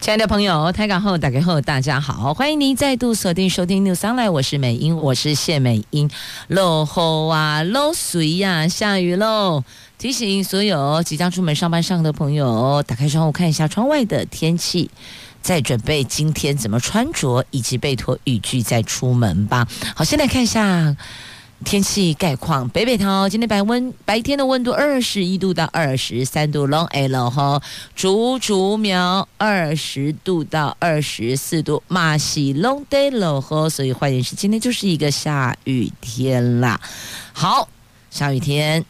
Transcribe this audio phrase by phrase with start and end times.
[0.00, 6.10] 亲爱的朋友，台港后打开后，大家好，欢迎您再度锁定收听 New Sunlight 我是美英，我是谢美英。
[6.48, 9.62] 落后啊，落水呀，下雨喽！
[9.98, 14.90] 提醒所有即将出门上班上的朋友，打开窗户看一下窗外的天气，
[15.42, 19.68] 再准备今天怎么穿着，以及备妥雨具再出门吧。
[19.94, 20.96] 好，先来看一下。
[21.62, 27.62] 天气概况：北北桃今天白温，白天的温度二十一度到二十三度，Long L 哈，
[27.94, 36.80] 竹竹苗二十度到二十四度，马西 Long Day 了哈，所以换言之，今天就是一个下雨天啦。
[37.32, 37.68] 好，
[38.10, 38.84] 下雨天，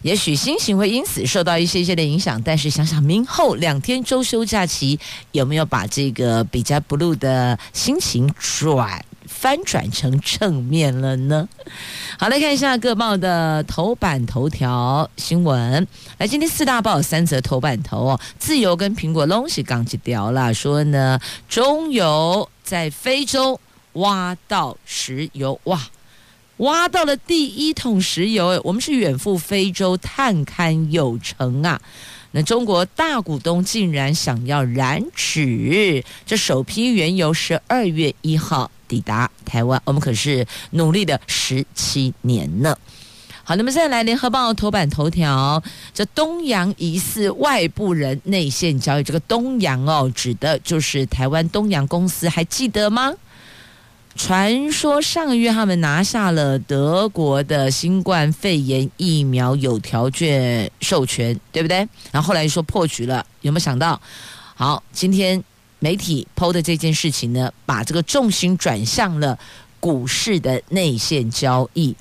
[0.00, 4.98] 也许心情会因此受到一些些的影响，但是想想明后两天周休假期，
[5.32, 9.04] 有没有把这个比较 blue 的心情转？
[9.34, 11.48] 翻转成正面了呢。
[12.18, 15.86] 好，来看一下各报的头版头条新闻。
[16.18, 21.18] 来，今天四大报三则头版头哦，自由跟苹果东西刚起掉了，说呢，
[21.48, 23.60] 中油在非洲
[23.94, 25.80] 挖到石油，哇，
[26.58, 31.80] 挖到了第一桶石油，我们是远赴非洲探勘有成啊。
[32.36, 38.68] 那中国大股东竟然想要染指，这首批原油十二月一号。
[38.86, 42.76] 抵达台湾，我们可是努力了十七年呢。
[43.42, 45.62] 好，那么再来，联合报头版头条，
[45.94, 53.12] 这东洋疑似外部人内线交易，这个东洋哦，指的就是台湾东洋公司，还记得吗？
[54.16, 61.78] 传说上个月他们拿下了德国的新冠肺炎疫苗有条件授权，对不对？
[62.10, 64.00] 然后后来说破局了，有没有想到？
[64.54, 65.42] 好，今天。
[65.80, 69.38] 媒体抛的这件事情呢，把这个重心转向了
[69.80, 71.94] 股市的内线交易。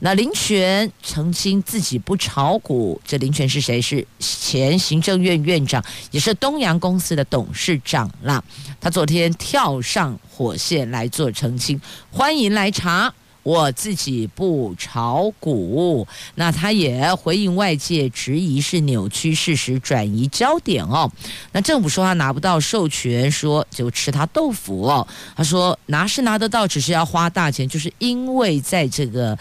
[0.00, 3.80] 那林权澄清自己不炒股，这林权是谁？
[3.80, 8.42] 是前行政院院长，也是东洋公司的董事长啦。
[8.80, 11.80] 他昨天跳上火线来做澄清，
[12.10, 13.12] 欢迎来查。
[13.42, 21.08] 我自己不炒股，那他也回应外界质疑是扭曲事实、转移焦点哦。
[21.52, 25.06] 那政府说他拿不到授权，说就吃他豆腐哦。
[25.36, 29.38] 他说拿是拿得到，只是要花大钱，就是因为在这个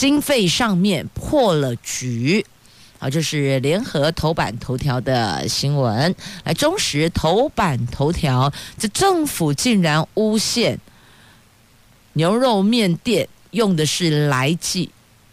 [0.00, 2.46] 经费上面破了局。
[2.98, 6.14] 好，这是联合头版头条的新闻。
[6.42, 10.80] 来，中时头版头条，这政府竟然诬陷。
[12.14, 14.88] 牛肉面店用的是来记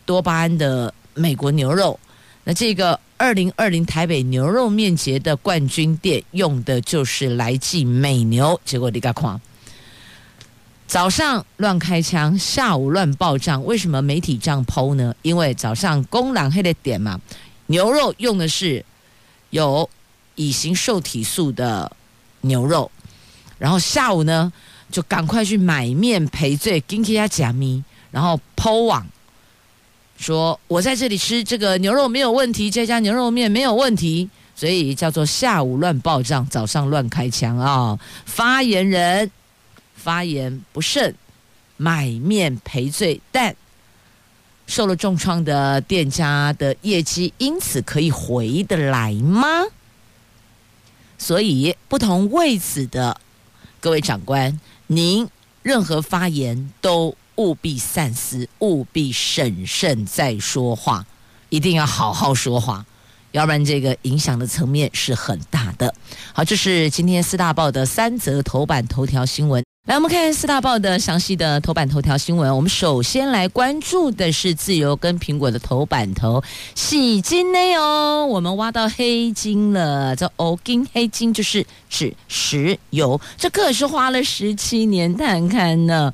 [0.06, 1.98] 多巴胺的美国牛肉，
[2.44, 9.40] 那这个二零二零台北牛肉面节的冠军店用的就是来记美牛，结果你看看，
[10.88, 15.14] 早上乱开枪，下午乱报账，为什么媒体这样剖呢？
[15.22, 17.20] 因为早上公狼黑的点嘛，
[17.68, 18.84] 牛肉用的是
[19.50, 19.88] 有
[20.36, 21.92] 乙型受体素的
[22.42, 22.90] 牛肉，
[23.60, 24.52] 然后下午呢？
[24.90, 29.06] 就赶快去买面赔罪，跟其他假咪，然后剖网
[30.18, 38.00] 说：“我在这里吃这个牛肉没有问题，这家牛肉面没有问题。”所以叫做下午乱报账，早上乱开枪啊、哦！
[38.26, 39.30] 发言人
[40.08, 41.14] 发言不慎，
[41.76, 43.54] 买面赔罪，但
[44.66, 49.66] 受了重创的店家的业绩因此可以回得来吗？
[51.18, 53.20] 所以不同位置的
[53.82, 54.58] 各位长官。
[54.88, 55.28] 您
[55.62, 61.06] 任何发言都务必三思，务必审慎再说话，
[61.50, 62.86] 一定要好好说话，
[63.34, 65.94] 要不然这个影响的层面是很大的。
[66.32, 69.67] 好，这是今天四大报的三则头版头条新闻。
[69.88, 72.54] 来，我们看四大报的详细的头版头条新闻。
[72.54, 76.44] 我们首先来关注的是自由跟苹果的头版头，
[76.76, 80.14] 洗金呢哦，我们挖到黑金了。
[80.14, 86.14] 这欧金黑金就是指石油，这可是花了十七年探勘呢。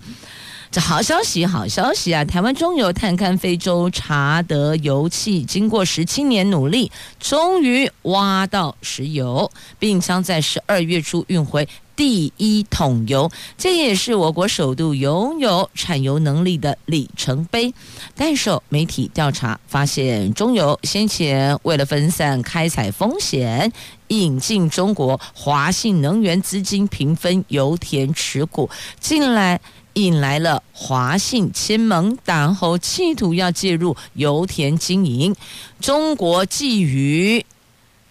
[0.69, 2.25] 这好消息，好消息啊！
[2.25, 13.31] 台湾中油探勘非洲查德油气，经过十七年努力，终于挖到石油，并将在十二月初运回第一桶油。
[13.57, 17.73] 这也是我国首度拥有产油能力的里程碑。
[18.15, 23.71] 但受媒体调查发现，中油先前为了分散开采风险，
[24.07, 28.69] 引进中国华信能源资金平分油田持股，
[28.99, 29.59] 近来。
[29.95, 35.35] 引来了华信亲盟党后，企图要介入油田经营。
[35.79, 37.45] 中国鲫鱼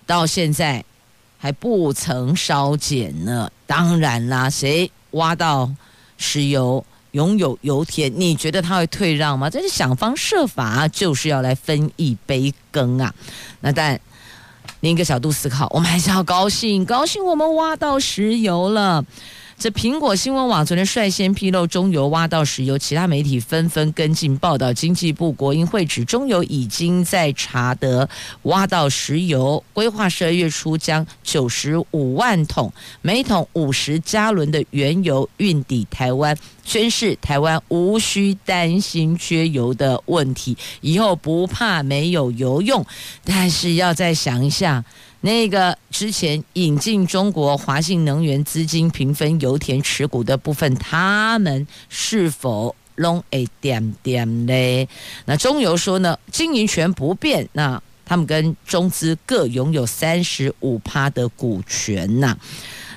[0.07, 0.85] 到现在
[1.39, 3.51] 还不曾烧减呢。
[3.75, 5.73] 当然啦，谁挖到
[6.19, 9.49] 石油，拥有油田，你觉得他会退让吗？
[9.49, 13.15] 这是想方设法，就是要来分一杯羹啊。
[13.61, 13.99] 那但
[14.81, 19.03] 另一个角度思考，我们还是要高兴，高兴我们挖到石油了。
[19.63, 24.73] 这苹果新闻网昨天率先披露中油挖到石油，其他媒体纷纷跟进报道。
[24.73, 28.09] 经济部国营会指中油已经在查得
[28.43, 32.73] 挖到石油，规划十二月初将九十五万桶，
[33.03, 42.85] 每桶五十加仑的原油运抵台湾，宣示台湾无需担心缺油的问题，以后不怕没有油用。
[43.23, 44.85] 但是要再想一下。
[45.23, 54.89] 那个之前引进中国华信能源资金平分油田持股的部分，他们是否拢会点点嘞？
[55.25, 62.37] 那中油说呢，经营权不变，那他们跟中资各拥有三十五趴的股权呐。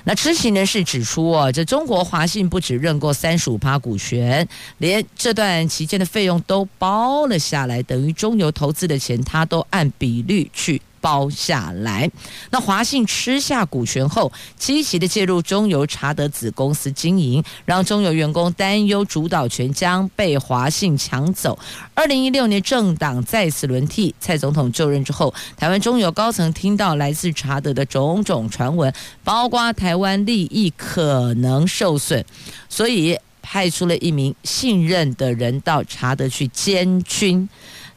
[0.02, 4.46] 那知情人士指出哦，这中国华信不止认购三十五趴股权，
[4.78, 10.82] 连这段期间的费用都包了下来，等于中油投资的钱，他都按比率去。
[11.06, 12.10] 包下来，
[12.50, 21.56] 那华信吃下股权后，积极的介入中油查德子公司经营，让中油员工担忧主导权将被华信抢走。
[21.94, 28.92] 二零一六年政党再次轮替，蔡总统就任之后，台湾中油高层听到来自查德的种种传闻，
[29.22, 32.24] 包括台湾利益可能受损，
[32.68, 37.48] 所以派出了一名信任的人到查德去监军。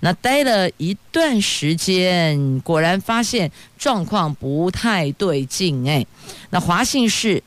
[0.01, 6.05] 那待了一段时间，果然发现状况不太对劲哎。
[6.49, 7.43] 那华信是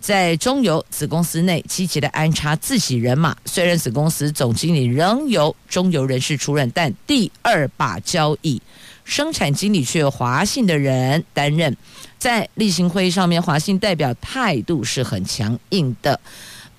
[0.00, 8.60] 在中油子公司内积极的安插自己人马，虽然子公司总经理仍由中油人士出任，但第二把交椅，
[9.04, 11.76] 生产经理却由华信的人担任。
[12.18, 16.20] 在例行会议上面，华信代表态度是很强硬的。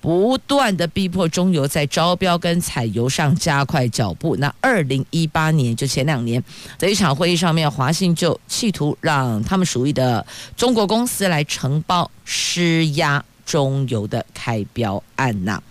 [0.04, 4.36] 不断的逼迫中油在招标跟采油上加快脚步。
[4.36, 6.44] 那二零一八年就前两年，
[6.76, 10.26] 在一场会议上面，华信就企图让他们属于的
[10.58, 15.62] 中国公司来承包施压中油的开标案呐。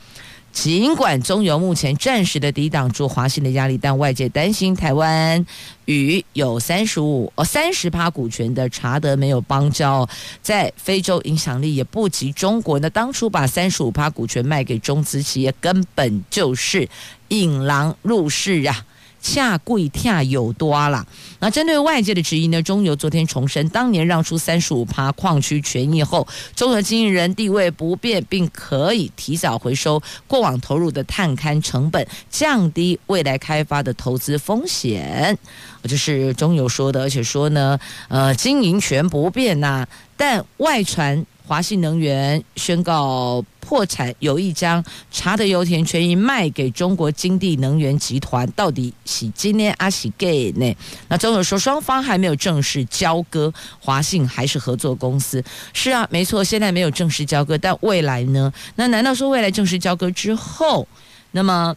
[0.53, 5.43] 尽管中油目前暂时的抵挡住华信的压力，但外界担心台湾
[5.85, 10.07] 与有三十五哦三十趴股权的查德没有邦交，
[10.43, 12.77] 在非洲影响力也不及中国。
[12.79, 16.87] 那当初把三十五趴股权卖给中资企业，根本就是
[17.29, 18.85] 引狼入室啊。
[19.23, 21.03] 恰贵跳有多啦。
[21.39, 35.35] 那针对外界的质疑呢，中油昨天重申，当年让出三十五趴矿区权益后，综合经营人地位不变，并可以提早回收过往投入的探勘成本，降低未来开发的投资风险。
[35.83, 37.79] 这是中油说的，而且说呢，
[38.09, 39.87] 呃，经营权不变呐、
[40.17, 41.25] 但外传。
[41.45, 43.43] 华信能源宣告
[43.73, 48.47] 破产，有意将查德油田权益卖给中国金地能源集团。
[48.51, 50.75] 到底是今年还是给呢？
[51.07, 55.43] 那中油说双方还没有正式交割，华信还是合作公司。
[55.73, 58.53] 是啊，没错，现在没有正式交割，但未来呢？
[58.75, 60.87] 那难道说未来正式交割之后，
[61.31, 61.75] 那么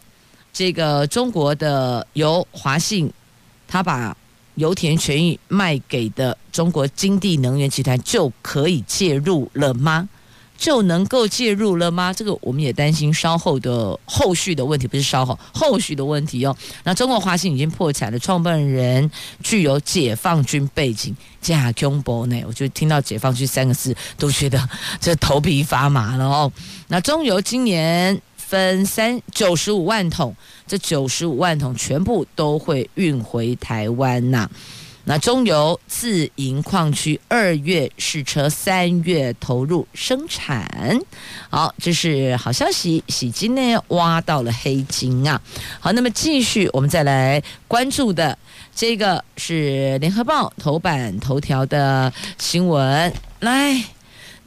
[0.52, 3.10] 这个中国的由华信
[3.66, 4.14] 他把？
[4.56, 10.08] 油田权益卖给的中国金地能源集团就可以介入了吗？
[10.56, 12.12] 就能够介入了吗？
[12.12, 16.56] 这个我们也担心稍后的后续的问题，不是稍后后续的问题哦。
[16.84, 19.10] 那中国华信已经破产了，创办人
[19.42, 22.42] 具有解放军背景，加恐怖呢。
[22.46, 24.68] 我就听到解放军三个字都觉得
[25.00, 26.52] 这头皮发麻了哦。
[26.88, 28.20] 那中油今年。
[28.48, 30.32] 分三九十五万桶，
[30.68, 34.48] 这九十五万桶全部都会运回台湾呐、
[35.08, 40.68] 那中油自营矿区二月试车，三月投入生产。
[41.48, 45.40] 好，这是好消息，喜金呢挖到了黑金啊。
[45.78, 48.36] 好，那么继续我们再来关注的
[48.74, 53.80] 这个是联合报头版头条的新闻，来。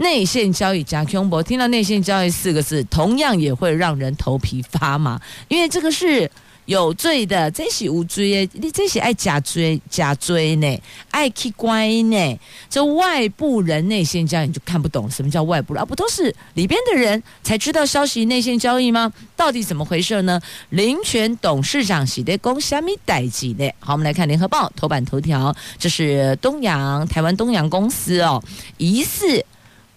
[0.02, 6.32] 内线交易加 Q 博，听到内线交易四个字，同样也会让人头皮发麻，因为这个是
[6.70, 12.40] 有罪的，这是无罪的，你这是爱假追假追呢，爱去乖呢。
[12.70, 19.12] 这外部人内线交易你就看不懂什么叫外部人，啊，不都是里边的人才知道消息内线交易吗？
[19.36, 20.40] 到底怎么回事呢？
[20.70, 23.68] 林权董事长喜得公虾米代志呢？
[23.80, 28.44] 好，我们来看联合报头版头条，这是东洋台湾东洋公司哦，
[28.78, 29.44] 疑似。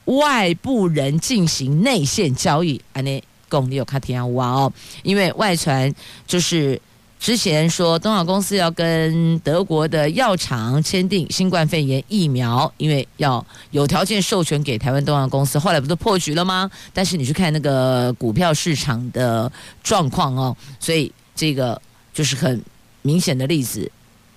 [0.07, 3.23] 外部人进行内线交易，安尼
[3.61, 5.95] 共你有卡提亚哇哦，因为外传
[6.27, 6.81] 就是。
[7.23, 16.69] 之前说东亚公司要跟德国的药厂签订新冠肺炎疫苗，因为要有条件授权给台湾东亚公司，后来不都破局了吗？
[16.93, 19.49] 但是你去看那个股票市场的
[19.85, 21.81] 状况哦，所以这个
[22.13, 22.61] 就是很
[23.03, 23.89] 明显的例子，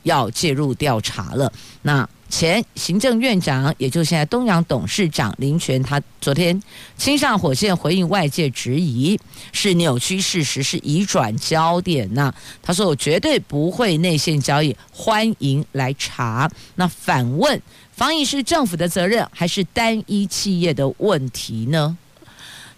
[0.03, 1.51] 要介入调查了。
[1.81, 2.07] 那。
[2.27, 6.61] 前行政院长，也就是现在东阳董事长林权，他昨天
[6.97, 9.17] 亲上火线回应外界质疑，
[9.53, 12.11] 是扭曲事实，是移转焦点。
[12.13, 17.61] 那他说：“我绝对不会内线交易，欢迎来查。”那反问：
[17.93, 21.95] 防疫是政府的责任，还是单一企业的问题呢？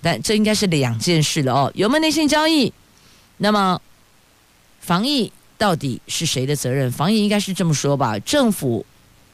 [0.01, 1.71] 但这应该是两件事了哦。
[1.73, 2.71] 有没有内线交易？
[3.37, 3.81] 那么
[4.81, 6.91] 防疫到底是谁的责任？
[6.91, 8.85] 防疫应该是这么说吧，政府。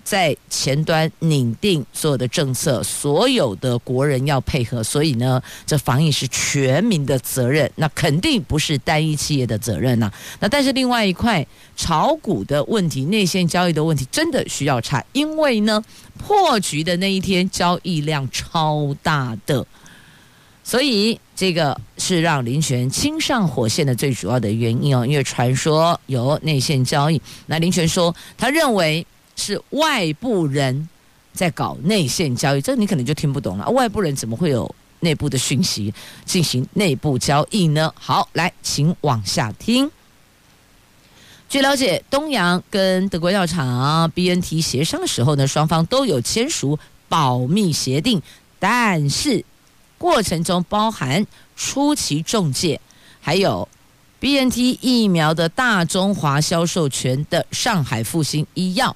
[0.03, 11.45] 在前端拟定所有的政策，所有的国人要配合，所以呢，这防疫是全民的责任，那肯定不是单一企业的责任呐、那但是另外一块
[11.77, 15.81] 炒股的问题、内线交易的问题，真的需要查，因为呢，
[16.17, 19.65] 破局的那一天交易量超大的，
[20.65, 25.05] 所以这个是让林权亲上火线的最主要的原因哦。
[25.05, 29.05] 因为传说有内线交易，那林权说他认为。
[29.35, 30.87] 是外部人
[31.33, 33.69] 在搞内线交易，这你可能就听不懂了。
[33.71, 35.93] 外部人怎么会有内部的讯息
[36.25, 37.93] 进行内部交易呢？
[37.99, 39.89] 好，来，请往下听。
[41.49, 48.21] 据了解，东阳跟德国药厂 BNT 协商的时候呢，双方都有签署保密协定，
[48.57, 49.45] 但是
[49.97, 52.81] 过程中包含初期中介，
[53.21, 53.67] 还有
[54.19, 58.95] BNT 疫苗的大中华销售权的上海复兴医药。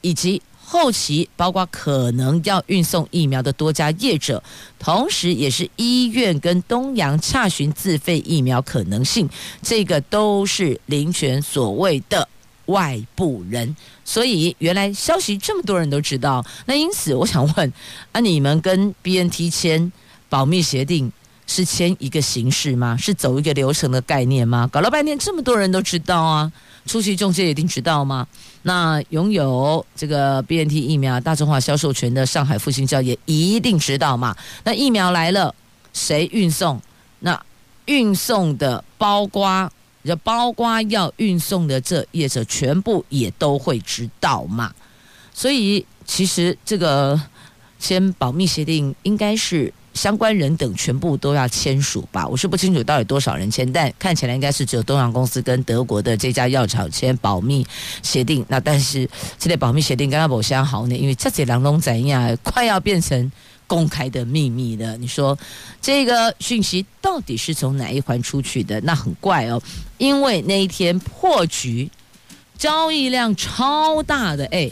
[0.00, 4.42] 以及后期包括可能要运送疫苗的多家业者，
[4.78, 9.28] 同时也是医院跟东洋洽询自费疫苗可能性，
[9.62, 12.28] 这个都是林权所谓的
[12.66, 13.74] 外部人。
[14.04, 17.72] 所以原来消息这么多人都知道，那因此我想问
[18.12, 19.90] 啊，你们跟 BNT 签
[20.28, 21.12] 保密协定
[21.50, 22.96] 是签一个形式吗？
[22.96, 24.68] 是走一个流程的概念吗？
[24.70, 26.50] 搞了半天这么多人都知道啊。
[26.86, 28.24] 初期中介一定知道吗？
[28.62, 34.36] 那拥有这个 BNT 疫苗大中华销售权的上海复星药也一定知道嘛？
[34.62, 35.52] 那疫苗来了，
[35.92, 36.80] 谁运送？
[37.18, 37.38] 那
[37.86, 39.68] 运送的包瓜，
[40.04, 44.72] 就包瓜要运送的这业者，全部也都会知道嘛？
[45.34, 47.20] 所以其实这个
[47.80, 49.74] 签保密协定应该是。
[49.92, 57.66] 相关人等全部都要签署吧，我是不清楚到底多少人签，但看起来应该是只有东洋公司跟德国的这家药厂签保密
[58.02, 58.44] 协定。
[58.48, 63.30] 那但是这类保密协定刚刚某些好呢，因为这些两种怎样，快要变成
[63.66, 64.96] 公开的秘密了。
[64.96, 65.36] 你说
[65.82, 68.80] 这个讯息到底是从哪一环出去的？
[68.82, 69.60] 那很怪哦，
[69.98, 71.90] 因为那一天破局，
[72.56, 74.70] 交易量超大的哎。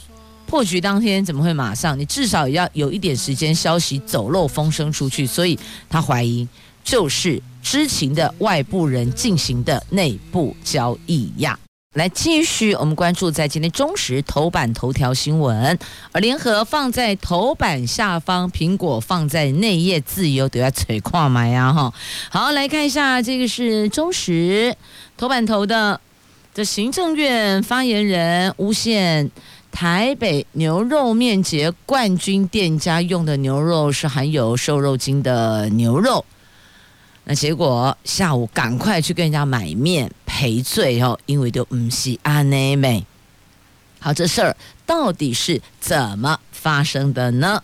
[0.48, 1.96] 破局当天怎么会马上？
[1.98, 5.58] 你至少也要有一点时间，消息走漏风声出去，所以
[5.90, 6.48] 他怀疑
[6.82, 11.58] 就是知情的外部人进行的内部交易呀。
[11.94, 15.78] 来继续，我们关注在今天中时头版头条新闻，
[16.12, 21.92] 而联合放在头版下方，苹果放在内页，自由都要垂跨买呀哈。
[22.30, 24.74] 好，来看一下，这个是中时
[25.18, 26.00] 头版头的
[26.54, 29.30] 的行政院发言人吴宪。
[29.70, 36.24] 台北牛肉面节冠军店家用的牛肉是含有瘦肉精的牛肉，
[37.24, 43.06] 那结果下午赶快去跟人家买面赔罪哦，因为都唔是安内美。
[44.00, 47.62] 好，这事儿到底是怎么发生的呢？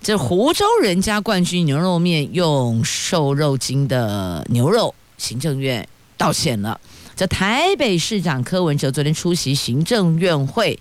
[0.00, 6.80] 这湖州人家冠军牛肉面用瘦肉精的牛肉，行政院道歉了。
[7.14, 10.78] 这台北市长柯文哲昨天出席行政院会。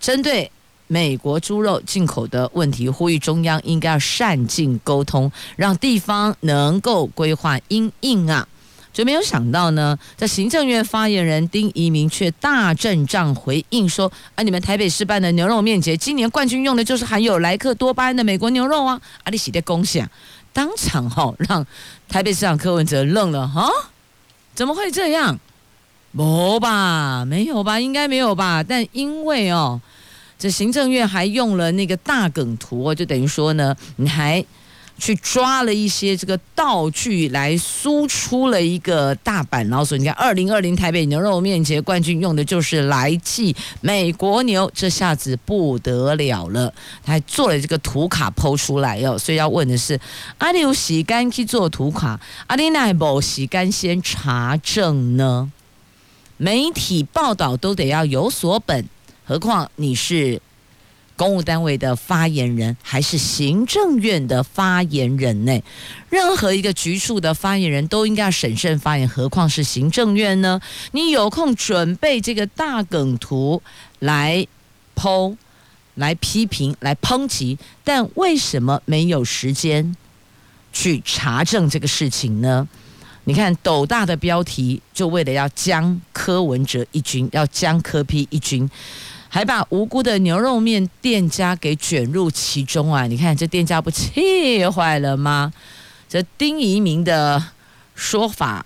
[0.00, 0.50] 针对
[0.86, 8.46] 美国猪肉进口的问题，呼吁中央应该要善尽沟通，让地方能够规划因应啊。
[8.90, 20.10] 就没有想到呢，在行政院发言人丁怡铭却大阵仗回应说：“啊，你们台北市办的牛肉面节，今年冠军用的就是含有莱克多巴胺的美国牛肉啊！”啊，你喜的恭喜啊！
[20.52, 21.64] 当场哈、哦、让
[22.08, 23.70] 台北市长柯文哲愣了哈，
[24.54, 25.38] 怎么会这样？
[26.18, 28.62] 没吧，没有吧，应该没有吧？
[28.62, 29.80] 但因为哦。
[30.40, 34.44] 这行政院还用了那个大梗图，就等于说呢，你还
[34.96, 39.96] 去抓了一些这个道具来输出了一个大阪老鼠。
[39.96, 46.72] 你看，二零二零台北牛肉面节冠军用的就是来记美国牛，这下子不得了了。
[47.04, 49.98] 他还做了这个图卡抛出来哟，所以要问的是：
[50.38, 55.50] 阿里有洗干去做图卡，阿里奈某洗干先查证呢？
[56.38, 58.88] 媒体报道都得要有所本，
[59.24, 60.40] 何况你是。
[61.16, 65.60] 公务单位的发言人还是行政院的发言人呢？
[66.10, 70.60] 任何一个局处的发言人都应该要审慎发言，何况是行政院呢？
[70.92, 73.60] 你有空准备这个大梗图
[73.98, 74.46] 来
[74.94, 75.34] 剖、
[75.96, 79.96] 来批评、来抨击，但为什么没有时间
[80.72, 82.68] 去查证这个事情呢？
[83.28, 88.66] 你看斗大的标题，就为了要将柯文哲一军，要将柯批一军。
[89.28, 93.06] 还把无辜的牛肉面店家给卷入其中啊！
[93.06, 95.52] 你看这店家不气坏了吗？
[96.08, 97.44] 这丁怡明的
[97.94, 98.64] 说法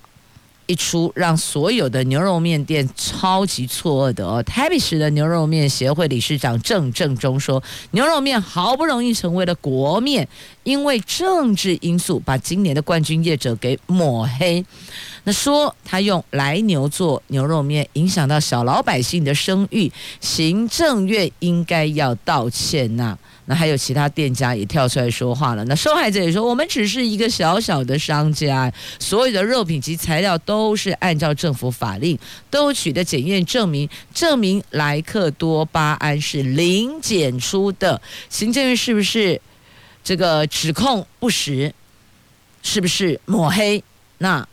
[0.66, 4.42] 一出，让所有的牛肉面店超级错愕的哦。
[4.42, 10.26] 台北市的牛肉面协会理事长郑正中说：“牛肉面好不容易成为了国面，
[10.62, 14.64] 因为政治因素把今年的冠军业者给抹黑。”
[15.24, 25.64] 那说他用来牛做牛肉面，影响到小老百姓的声誉，行政院应该要道歉呐、那还有其他店家也跳出来说话了。
[25.66, 32.18] 那受害者也说，我们只是一个小小的商家，所有的肉品及材料都是按照政府法令
[32.50, 38.00] 都取得检验证明，证明莱克多巴胺是零检出的。
[38.28, 39.40] 行政院是不是
[40.02, 41.72] 这个指控不实？
[42.64, 43.84] 是不是抹黑？
[44.18, 44.48] 那？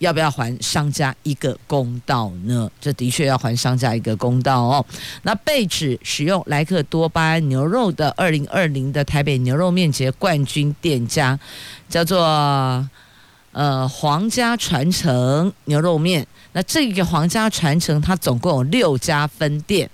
[0.00, 2.70] 要不要还商家一个公道呢？
[2.80, 4.84] 这的确要还商家一个公道哦。
[5.22, 11.38] 那被指使用莱克多巴胺牛肉的二零二零的台北牛肉面节冠军店家，
[11.88, 12.88] 叫做
[13.52, 16.26] 呃皇家传承牛肉面。
[16.52, 19.88] 那这个皇家传承它总共有六家分店。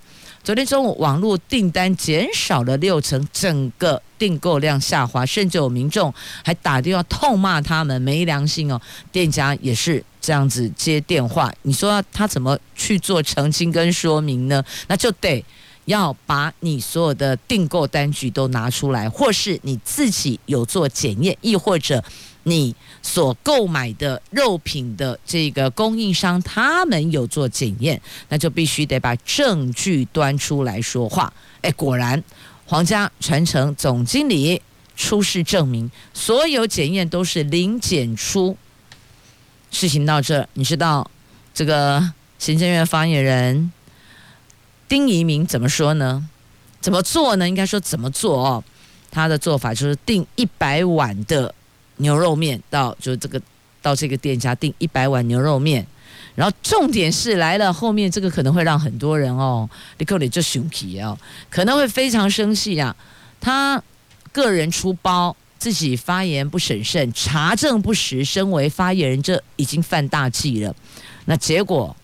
[0.47, 8.81] 昨天中午，网络订单减少了六成，整个订购量下滑，甚至有民众还打电话痛骂他们没良心哦。
[9.11, 14.65] 店家也是这样子接电话，你说他怎么去做澄清跟说明呢？
[14.87, 15.45] 那就得
[15.87, 22.05] 要把你所有的订购单据都拿出来，或是你自己有做检验，亦或者。
[22.49, 31.33] 你所购买的肉品的这个供应商，他们有做检验，那就必须得把证据端出来说话。
[31.63, 32.23] 哎，果然，
[32.65, 34.63] 皇家传承总经理
[34.97, 38.57] 出示证明，所有检验都是零检出。
[39.73, 41.11] 事情到这，你知道
[41.53, 43.73] 这个行政院发言人
[44.89, 46.29] 丁怡铭怎么说呢？
[46.81, 47.49] 怎么做呢？
[47.49, 48.63] 应该说怎么做哦？
[49.11, 51.53] 他的做法就是订一百碗的。
[51.99, 53.41] 牛肉面到就这个
[53.81, 55.87] 到这个店家订一百碗牛肉面，
[56.35, 61.17] 然后重点是来了后面这个可能会让很多人哦，立刻你就生气哦，
[61.49, 62.95] 可能会非常生气啊。
[63.41, 63.83] 他
[64.33, 70.75] 个人出包，自己发言不审慎，查证不实，身为发言人这已经犯大忌了。
[71.27, 71.95] 那结果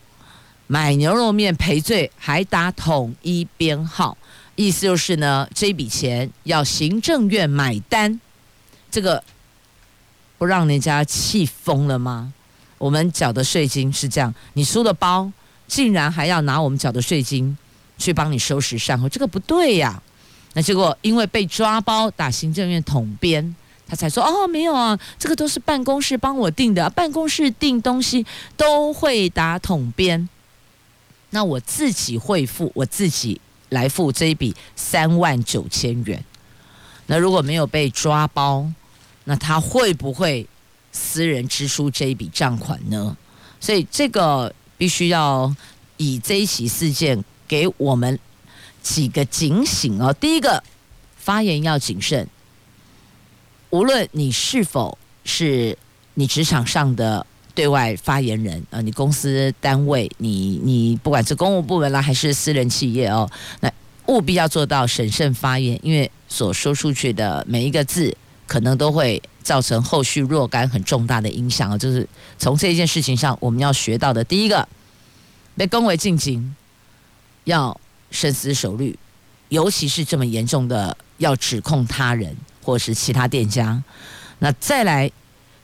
[0.68, 4.16] 买牛肉面赔罪，还打统一编号，
[4.54, 8.20] 意思就是呢，这笔钱要行政院买单，
[8.90, 9.22] 这个。
[10.42, 12.32] 不让人家气疯了吗？
[12.76, 15.30] 我们缴的税金是这样，你输的包，
[15.68, 17.56] 竟然还要拿我们缴的税金
[17.96, 20.02] 去帮你收拾善后，这个不对呀。
[20.54, 23.54] 那结果因为被抓包打行政院统编，
[23.86, 28.26] 他才说哦，没有啊，这个都是办公室帮我订的，办公室订东西
[28.56, 30.28] 都会打统编，
[31.30, 36.24] 那我自己会付，我自己来付这一笔三万九千元。
[37.06, 38.66] 那如果没有被抓包，
[39.24, 40.46] 那他会不会
[40.90, 43.16] 私人支出这一笔账款呢？
[43.60, 45.54] 所以这个必须要
[45.96, 48.18] 以这一起事件给我们
[48.82, 50.12] 几个警醒哦。
[50.12, 50.62] 第一个，
[51.16, 52.26] 发言要谨慎，
[53.70, 55.78] 无论你是否是
[56.14, 63.30] 你职场上的对外发言人啊，你公司单位，你你不管是公务部门啦，还是私人企业哦，
[63.60, 63.72] 那
[64.06, 68.16] 务必要做到审慎发言，因为所说出去的每一个字。
[68.52, 71.78] 可能都会造成后续若干很重大的影响啊！
[71.78, 72.06] 就是
[72.38, 74.68] 从这件事情上，我们要学到的第一个，
[75.56, 76.54] 被恭维进行，
[77.44, 78.94] 要深思熟虑，
[79.48, 83.82] 尤其是这么严重的要指控他人或是其他店家。
[84.40, 85.10] 那再来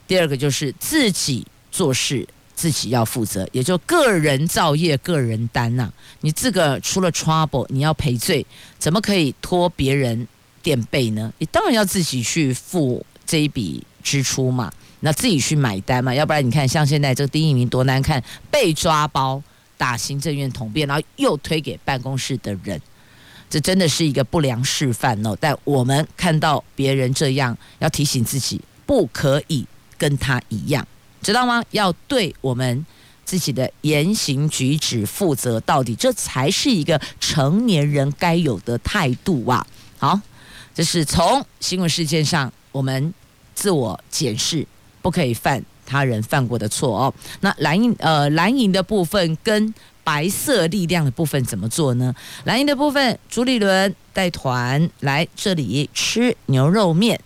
[0.07, 8.47] 第二个就是自己做事自己要负责，也就个人造业个人担呐、你自个出了 trouble，你要赔罪，
[8.79, 10.27] 怎么可以拖别人？
[10.63, 11.33] 垫背呢？
[11.39, 19.43] 你当然要自己去付这一笔支出嘛，那自己去买单嘛，要不然你看像现在这个丁一鸣多难看，被抓包
[19.77, 22.81] 打行政院统编，然后又推给办公室的人，
[23.49, 25.37] 这真的是一个不良示范哦。
[25.41, 29.67] 但我们看到别人这样，要提醒自己不可以
[29.97, 30.87] 跟他一样，
[31.23, 31.63] 知道吗？
[31.71, 32.87] 要对我们
[33.25, 39.67] 自己的言行举止负责到底，这才是一个成年人该有的态度啊！
[39.99, 40.19] 好，
[40.79, 43.13] 这是从新闻事件上我们
[43.53, 44.65] 自我检视，
[45.03, 47.13] 不可以犯他人犯过的错哦。
[47.41, 52.15] 那蓝银呃蓝银的部分跟白色力量的部分怎么做呢？
[52.45, 57.21] 蓝银的部分，朱立伦带团来这里吃牛肉面。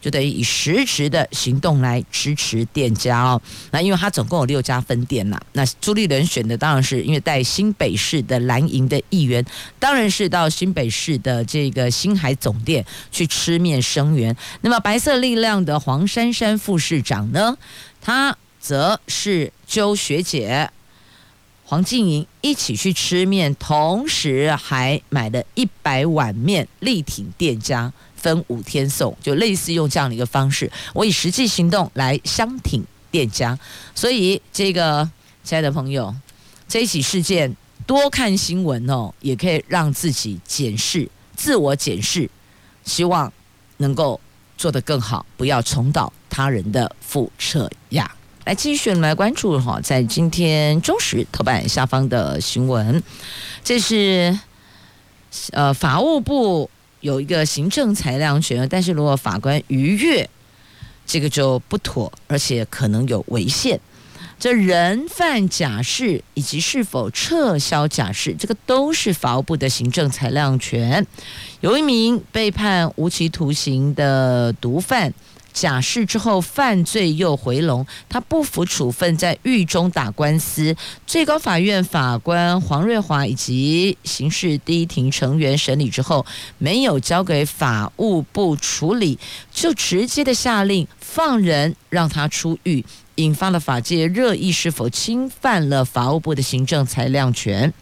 [0.00, 3.40] 就等于以实质的行动来支持店家哦。
[3.70, 5.40] 那因为他总共有六家分店呐。
[5.52, 9.44] 那朱立伦选的当然是因为带新北市的蓝营的议员，
[9.78, 14.34] 当然是到新北市的这个新海总店去吃面声援。
[14.62, 17.56] 那么白色力量的黄珊珊副市长呢，
[18.00, 20.70] 他则是周学姐
[21.64, 27.92] 黄静莹一起去吃面，同时还买了一百碗面力挺店家。
[28.20, 33.58] 分五天送，就类似用这样的一个方式，我以实际行动来相挺店家。
[33.94, 35.08] 所以，这个
[35.42, 36.14] 亲爱的朋友，
[36.68, 37.56] 这一起事件
[37.86, 42.30] 多看新闻哦，也可以让自己检视、自我检视，
[42.84, 43.32] 希望
[43.78, 44.20] 能够
[44.58, 48.14] 做得更好，不要重蹈他人的覆辙呀。
[48.44, 53.02] 来继续来关注哈，在今天中时头版下方的新闻，
[53.64, 54.38] 这是
[55.52, 56.68] 呃法务部。
[57.00, 60.28] 有一个行政裁量权，但是如果法官逾越，
[61.06, 63.80] 这个就不妥，而且可能有违宪。
[64.38, 71.06] 这人犯假释以及是否撤销假释，这个都是法务部的行政裁量权。
[71.60, 75.12] 有一名被判无期徒刑的毒贩。
[75.52, 80.74] 假释之后犯罪又回笼，他不服处分，在狱中打官司。
[81.06, 86.24] 最高法院法官黄瑞华以及刑事第一庭成员审理之后，
[86.58, 89.18] 没有交给法务部处理，
[89.52, 92.84] 就直接的下令放人让他出狱，
[93.16, 97.72] 引发了法界热议，是否侵犯了法务部的行政裁量权？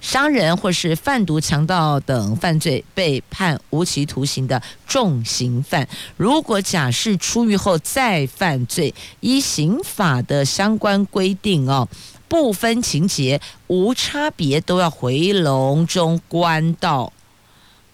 [0.00, 11.88] 杀人或是贩毒、强盗等犯罪被判无期徒刑的重刑犯，如果假释出狱后再犯罪，依刑法的相关规定哦，
[12.28, 17.12] 不分情节，无差别都要回笼中关到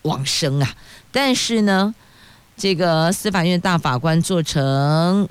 [0.02, 0.74] 往生啊！
[1.10, 1.94] 但是呢，
[2.56, 5.28] 这个司法院大法官做成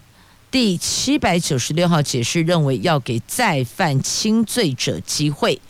[0.50, 5.62] 第七百九十六号解释，认为要给再犯轻罪者机会。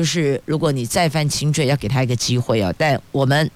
[0.00, 2.74] 就是如果你再犯轻罪，要给他一个机会哦。
[2.78, 3.50] 但我们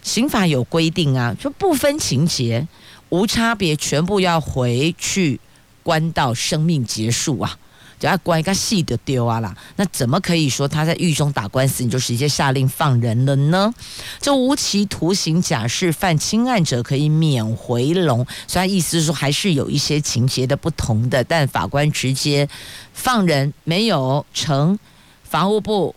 [0.00, 2.66] 刑法有规定啊，就不分情节，
[3.10, 5.38] 无差别，全部要回去
[5.82, 7.58] 关到生命结束啊，
[8.00, 9.54] 就要关一个细的丢啊啦。
[9.76, 13.74] 那怎么可以说他在狱中打官司，你就直接下令放人了呢？
[14.22, 22.48] 这无期徒刑假释犯轻案者可以免回笼，所以意思是说还是有一些情节的不同的，但法官直接
[22.94, 24.78] 放人没有成。
[25.32, 25.94] 法务部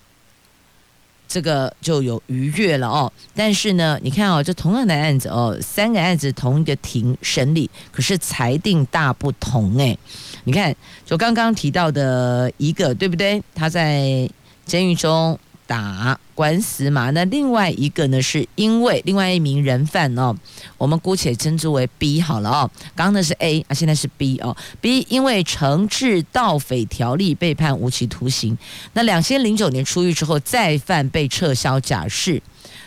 [1.28, 10.00] 这个就有逾越了哦，但是呢，你看哦，这同样的案子哦，三个案子同一个庭审理，可是裁定大不同诶。
[10.46, 10.74] 你看，
[11.06, 13.44] 就刚刚提到的一个，对不对？
[13.54, 14.30] 他在
[14.66, 15.38] 监狱中。
[15.68, 20.36] 打官司嘛，那另外一个呢，是因为另外一名人犯哦，
[20.78, 22.72] 我们姑且称之为 B 好了哦。
[22.96, 24.56] 刚刚那是 A 啊，现在是 B 哦。
[24.80, 28.58] B 因为惩治盗匪条例被判无期徒刑，
[28.94, 32.42] 那两千零九年出狱之后再犯被撤销假释。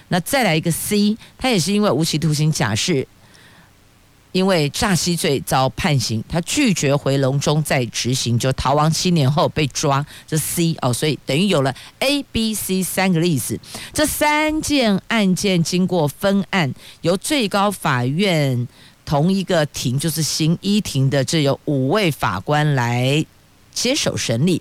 [0.09, 3.07] 那再来一个 C，他也是因为无期徒刑假释。
[4.33, 10.05] 因为诈欺罪遭判刑，他拒绝回笼中再执行，就逃亡七年后被抓。
[10.27, 13.59] 这 C 哦，所以等于有了 A、B、C 三个例子。
[13.93, 18.69] 这三件案件经过分案，由最高法院
[19.05, 23.25] 同一个庭，就是刑一庭的，这有五位法官来
[23.73, 24.61] 接手审理。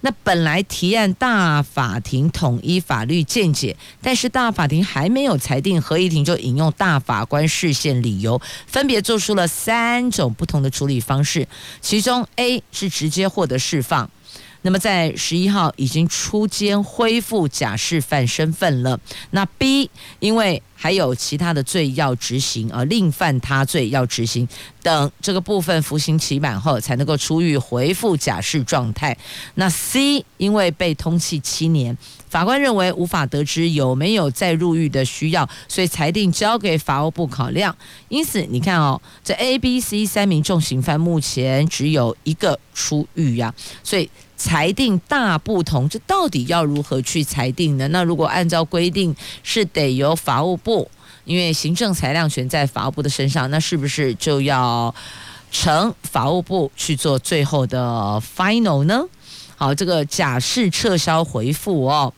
[0.00, 11.48] 那本来提案大法庭统一法律见解，但是大法庭还没有裁定，合议庭就引用大法官视线理由，分别做出了三种不同的处理方式。
[11.80, 14.08] 其中 A 是直接获得释放，
[14.68, 19.00] 那么在十一号已经出监恢复假释犯身份了。
[19.30, 24.46] 那 B 因为还有其他的罪要执行，而另犯他罪要执行
[24.82, 29.16] 等这个部分服刑期满后才能够出狱恢复假释状态。
[29.54, 31.96] 那 C 因为被通缉七年。
[32.28, 37.74] 法官认为无法得知有没有再入狱的需要，所以裁定交给法务部考量。
[38.10, 45.86] 因此，你看哦，这 A、B、C 三名重刑犯目前只有一个出狱呀，所以裁定大不同。
[45.86, 47.86] 这到底要如何去裁定呢？
[47.88, 50.90] 那如果按照规定是得由法务部，
[51.24, 54.94] 因为行政裁量权在法务部的身上，那是不是就要
[55.50, 59.02] 呈法务部去做最后的 final 呢？
[59.56, 62.14] 好，这个假释撤销回复哦。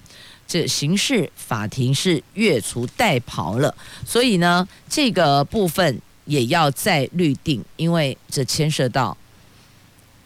[0.46, 3.72] 这刑事法庭是阅除代跑了，
[4.04, 9.16] 所以呢，这个部分也要再律定，因为这牵涉到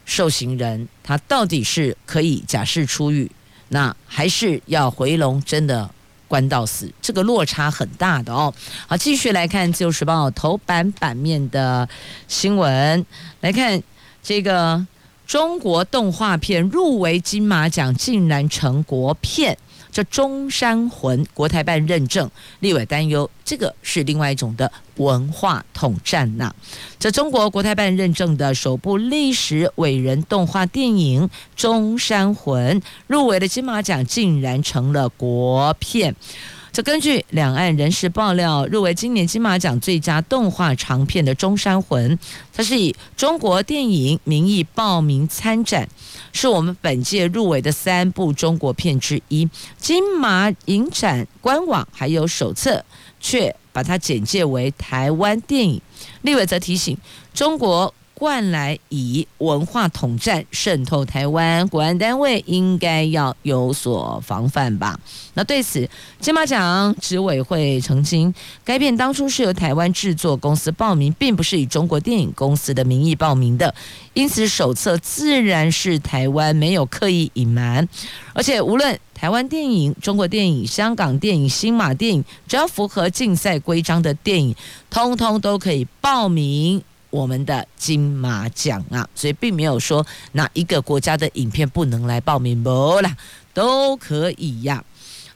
[0.05, 3.29] 受刑人他到底是可以假释出狱，
[3.69, 5.89] 那还是要回笼真的
[6.27, 8.53] 关到死，这个落差很大的哦。
[8.87, 11.87] 好，继续来看《自由时报》头版版面的
[12.27, 13.05] 新闻，
[13.41, 13.81] 来看
[14.23, 14.85] 这个
[15.27, 19.57] 中国动画片入围金马奖，竟然成国片。
[19.95, 22.29] 这中山魂国台办认证，
[22.59, 26.53] 立委担忧，这个是另外一种的文化统战呐、
[26.99, 36.13] 这中国国台办认证的首部历史伟人动画电影《中山魂》入围的金马奖，竟然成了国片。
[36.75, 42.11] 这根据两岸人士爆料，入围今年金马奖最佳动画长片的《中山魂》，
[42.51, 45.87] 它是以中国电影名义报名参展。
[46.33, 49.49] 是我们本届入围的三部中国片之一。
[49.77, 52.83] 金马影展官网还有手册，
[53.21, 55.81] 却把它简介为台湾电影。
[56.23, 56.97] 立委则提醒
[57.33, 57.93] 中国。
[58.17, 64.97] 惯来以文化统战渗透台湾，国安单位应该要有所防范吧？
[65.33, 65.87] 那对此，
[66.19, 73.75] 金马奖执委会澄清，该片当初是由台湾制作公司报名，并不是以中国电影公司的名义报名的，
[74.13, 77.87] 因此手册自然是台湾没有刻意隐瞒。
[78.33, 84.55] 而且，无论台湾电影、中国电影、香港电影、新马电影，只要符合竞赛规章的电影，
[84.89, 86.81] 通通都可以报名。
[87.09, 93.15] 我们的金马奖啊，所以并没有说哪一个国家的影片不能来报名，不啦，
[93.53, 94.83] 都可以呀。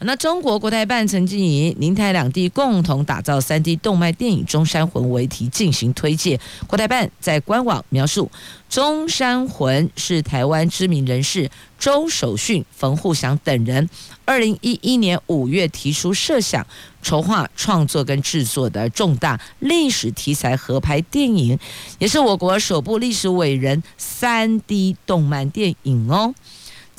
[0.02, 6.40] 那中国国台办曾经以“宁台两地共同打造三 D 动漫电影中山魂”为题进行推介。
[6.68, 8.32] 国台办在官网描述，
[8.70, 13.90] 中山魂是台湾知名人士周守训、冯沪祥等人
[14.24, 16.66] 二零一一年五月提出设想、
[17.04, 21.60] 筹划、创作跟制作的重大历史题材合拍电影，
[21.98, 26.34] 也是我国首部历史伟人三 D 动漫电影哦。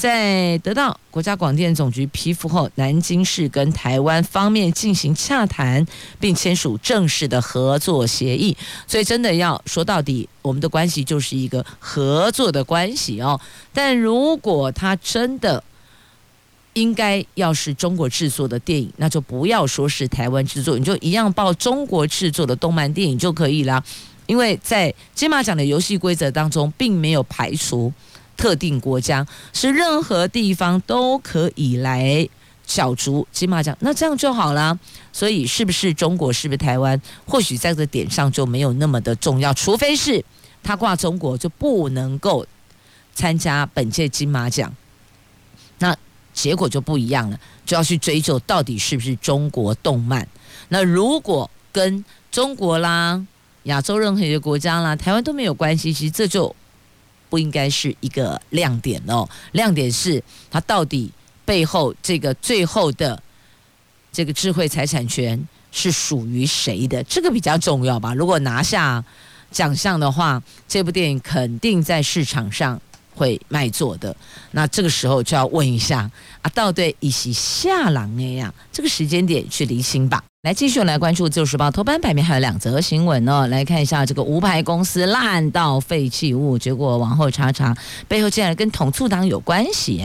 [0.00, 5.86] 在得到国家广电总局批复后，南京市跟台湾方面进行洽谈，
[6.18, 8.56] 并签署正式的合作协议。
[8.86, 13.38] 所以，真的要说到底，我们的关系就是一个合作的关系哦。
[13.74, 15.62] 但如果它真的
[16.72, 23.84] 应该要是中国制作的电影，那就不要说是台湾制作，你就一样报中国制作的动漫电影就可以了。
[24.26, 27.92] 因为在金马奖的游戏规则当中，并没有排除。
[28.40, 32.26] 特定国家是任何地方都可以来
[32.64, 34.78] 角逐金马奖，那这样就好了。
[35.12, 39.52] 所以是不是中国，是不是台湾，或许在这点上就没有那么的重要。
[39.52, 40.24] 除非是
[40.62, 42.46] 他挂中国，就不能够
[43.14, 44.74] 参加本届金马奖，
[45.80, 45.94] 那
[46.32, 50.26] 结果就不一样了，就要去追究到底是不是中国动漫。
[50.70, 53.22] 那如果跟中国啦、
[53.64, 56.56] 亚洲任何一个国家啦、台湾都没有关系，其实这就。
[57.30, 61.10] 不应该是一个亮点哦，亮点是它到底
[61.46, 63.22] 背后这个最后的
[64.12, 67.02] 这个智慧财产权是属于谁的？
[67.04, 68.12] 这个比较重要吧。
[68.12, 69.02] 如果拿下
[69.50, 72.80] 奖项的话，这部电影肯定在市场上
[73.14, 74.14] 会卖座的。
[74.50, 76.10] 那这个时候就要问一下
[76.42, 80.22] 啊，到底以及下郎那样，这个时间点去厘清吧。
[80.42, 87.76] 来继续来关注《自由时报》头版版面还有两则新闻哦，来看一下这个无牌公司烂到废弃物，结果往后查查，
[88.08, 90.02] 背后竟然跟统促党有关系。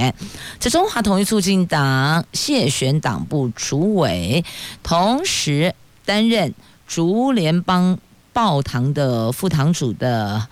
[0.60, 4.43] 这中华统一促进党谢选党部主委，
[4.84, 6.54] 同时担任
[6.86, 7.98] 竹联帮
[8.34, 10.45] 报堂的副堂主的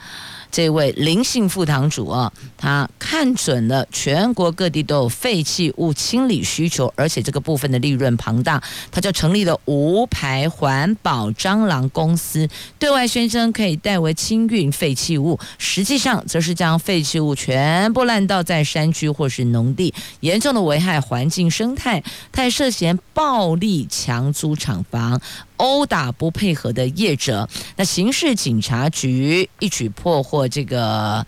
[0.54, 8.62] 这位林姓副堂主啊，他看准了全国各地都有废弃物清理需求，而且这个部分的利润庞大，
[8.92, 22.04] 他就成立了无牌环保蟑螂公司，对外宣称可以代为清运废弃物，实际上则是将废弃物全部烂倒在山区或是农地，严重的危害环境生态。
[22.32, 25.20] 他还涉嫌暴力强租厂房。
[25.64, 27.48] 殴打不配合的业者，
[27.78, 31.26] 那刑事警察局一举破获这个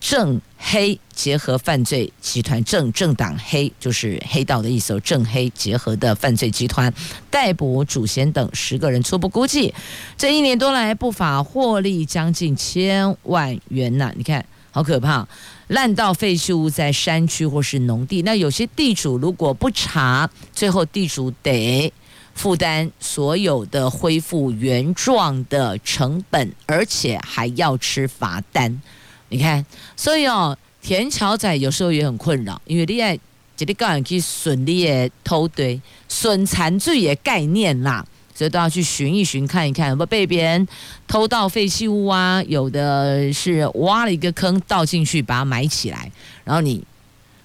[0.00, 6.90] 正黑结合犯罪集团，正政党黑就是黑道的意思，正黑结合的犯罪集团，
[7.30, 9.74] 逮捕主嫌等十个人，初步估计
[10.16, 14.10] 这一年多来不法获利将近千万元呐！
[14.16, 15.28] 你看，好可怕，
[15.66, 21.92] 滥倒废弃物在山区或是农地，那有些地主如果不查，最后地主得。
[22.38, 28.80] 负担所有的恢复原状的成本，而且还要吃罚单。
[29.28, 33.18] 你看，所以哦，田桥仔有时候也很困扰，因为你爱
[33.56, 40.66] 这里高人去损你的土地，损残罪的概念啦，所以都要去寻一寻，看一看有没有被别人
[41.08, 42.42] 偷到废弃物啊。
[42.44, 46.10] 有的是挖了一个坑倒进去，把它埋起来，
[46.44, 46.82] 然后你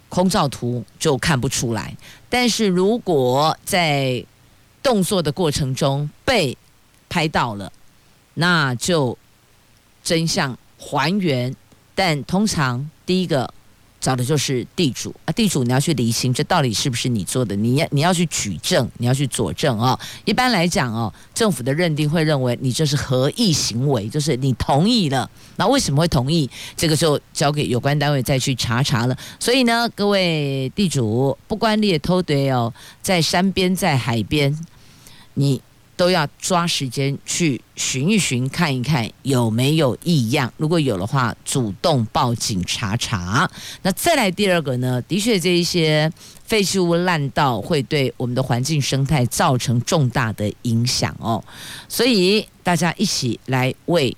[0.07, 1.97] 空照图就看不出来。
[2.29, 4.23] 但是如果在
[4.83, 6.55] 动作的过程中被
[7.09, 7.71] 拍到了，
[8.35, 9.17] 那就
[10.03, 11.55] 真相还原。
[11.95, 13.51] 但通常第一个
[14.01, 19.97] 找的就是地主啊，地主你要去厘清这到底是不是你做的，你要你要去举证，你要去佐证哦。
[20.25, 25.29] 一般来讲哦，政府的认定会认为你这是合意行为，就是你同意了。
[25.55, 26.49] 那为什么会同意？
[26.75, 29.15] 这个就交给有关单位再去查查了。
[29.39, 34.53] 所以呢，各位地主，不管你也偷对哦，在山边，在海边。
[35.35, 35.61] 你
[35.95, 40.51] 都要抓时间去寻一寻，看一看有没有异样。
[40.57, 43.49] 如果有的话，主动报警查查。
[43.83, 44.99] 那再来第二个呢？
[45.03, 46.11] 的确，这一些
[46.45, 51.43] 废弃物滥倒会对我们的环境生态造成重大的影响哦。
[51.87, 54.15] 所以大家一起来为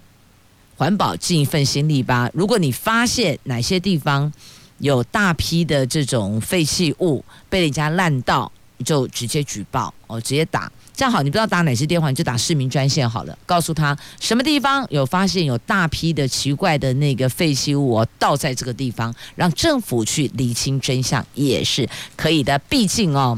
[0.78, 2.30] 环保尽一份心力吧。
[2.34, 4.32] 如果你发现哪些地方
[4.78, 8.50] 有大批的这种废弃物被人家滥倒，
[8.84, 10.72] 就直接举报哦，直接打。
[10.96, 13.38] 这样好，你不知道打哪些电话，你就打市民专线好了。
[13.46, 22.58] 告诉他什么地方有发现有大批的奇怪的那个废弃物哦，倒在这个地方，让政府去厘清真相也是可以的。
[22.70, 23.38] 毕竟哦，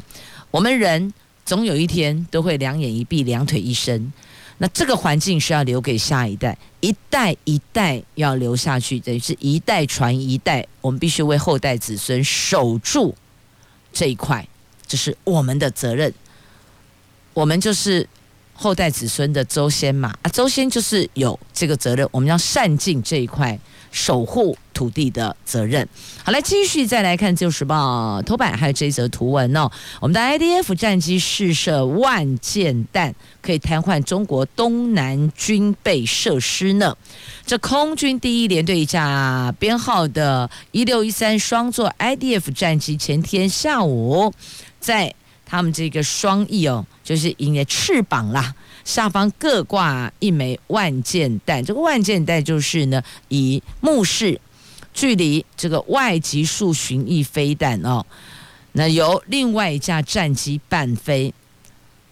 [0.51, 1.11] 我们人
[1.45, 4.13] 总有一天都会两眼一闭、两腿一伸，
[4.59, 10.63] 那这个环境是要留给下一代，一代一代要留下去，等于是一代传一代。
[10.81, 13.15] 我们必须为后代子孙守住
[13.91, 14.47] 这一块，
[14.85, 16.13] 这是我们的责任。
[17.37, 18.09] 我们就是
[18.55, 23.59] 后代子孙的祖先嘛，啊，祖先就是有这个责任，我们要善尽这一块
[23.91, 25.87] 守护土地的责任。
[26.23, 29.69] 好，来继续再来看《自由时报》头版，还有这一则图文哦。
[29.99, 36.97] 我们的 IDF 战机试射万箭弹，可以瘫痪中国东南军备设施呢。
[37.45, 44.33] 这空军第一联队一架编号的一六一三双座 IDF 战机，前天下午
[44.79, 45.13] 在。
[45.49, 51.63] 他们这个双翼哦，就是因为翅膀啦，下方各挂一枚万箭弹。
[51.63, 54.37] 这个万箭弹就是呢，以目视
[54.93, 58.05] 距离这个外极速巡弋飞弹哦，
[58.73, 61.33] 那由另外一架战机伴飞，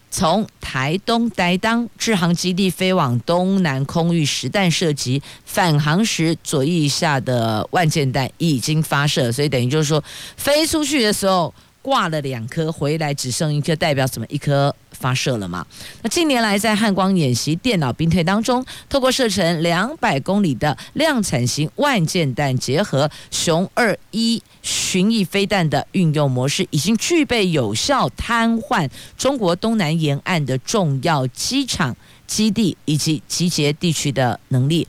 [0.10, 5.22] 从台东台东志航基地飞往东南空域实弹射击。
[5.46, 10.02] 返航时左翼下的万箭弹已经发射，所以等于就是说，
[10.38, 11.54] 飞出去的时候。
[11.86, 14.26] 挂了两颗，回来只剩一颗，代表什么？
[14.28, 15.66] 一颗发射了嘛？
[16.02, 31.96] 那近年来在汉光演习、电脑兵推当中，透过射程两百公里的量产型万箭弹，结合雄二一巡弋飞弹的运用模式，已经具备有效瘫痪中国东南沿岸的重要机场。
[32.28, 34.88] 基地以及集结地区的能力，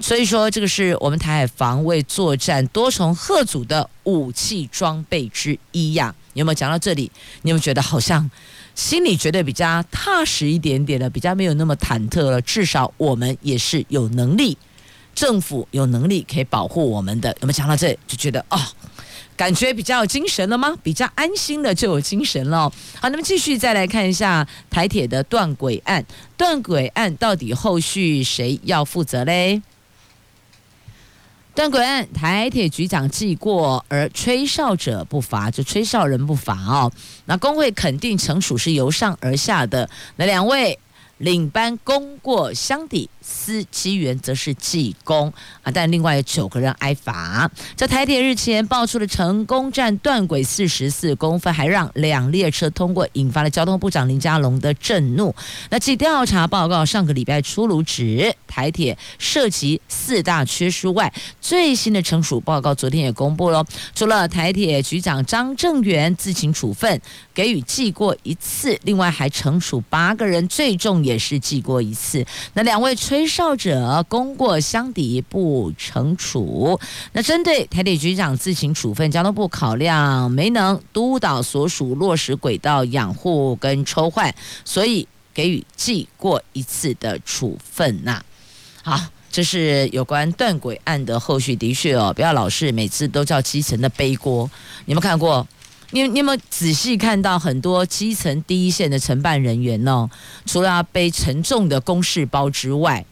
[0.00, 6.14] 所以说这个是我们台海防卫作战多重吓阻的武器装备之一呀。
[6.34, 7.10] 有没有讲到这里？
[7.40, 8.30] 你有没有觉得好像
[8.74, 12.40] 心里觉得比较踏实一点点了，比较没有那么忐忑了？
[12.42, 14.58] 至少我们也是有能力，
[15.14, 17.36] 政府有能力可以保护我们的。
[17.40, 18.60] 我们讲到这就觉得哦？
[19.36, 20.76] 感觉比较有精神了吗？
[20.80, 22.70] 比较安心的就有精神了。
[23.00, 26.04] 好，那么继续再来看一下台铁的断轨案。
[26.36, 29.60] 断轨案到底后续谁要负责嘞？
[31.54, 36.90] 断滚，台铁局长记过，而吹哨者不罚，就吹哨人不罚哦。
[37.26, 39.88] 那工会肯定惩处是由上而下的。
[40.16, 40.76] 那两位
[41.18, 45.70] 领班功过相抵，司机员则是记功啊。
[45.72, 47.50] 但另外有九个人挨罚。
[47.76, 55.34] 这台铁日前爆出了成功站断轨四十四公分，还让两列车通过，引发了交通部长林佳龙的震怒。
[55.70, 63.64] 那继调查报告上个礼拜出炉指台铁涉及四大缺失外，最新的惩处报告昨天也公布了。
[63.94, 67.00] 除了台铁局长张正元自行处分，
[67.32, 72.24] 给予记过一次，另外还惩处八个人，最重也是记过一次。
[72.54, 76.80] 那两位吹哨者功过相抵，不惩处。
[77.12, 84.34] 那针对台铁局长自行处分，交通部考量没能督导所属落实轨道养护跟抽换，
[84.64, 88.22] 所以给予记过一次的处分呐。
[88.82, 89.00] 好，
[89.30, 91.54] 这是有关断轨案的后续。
[91.56, 94.50] 的确哦，不要老是每次都叫基层的背锅。
[94.86, 95.46] 你们看过？
[95.94, 100.10] 你你有没有仔细看到很多基层第一线的承办人员呢？
[100.44, 103.06] 除了要背沉重的公事包之外，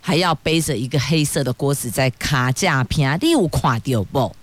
[0.00, 4.34] 还要背着一个黑色的锅子在卡架平地有垮掉不？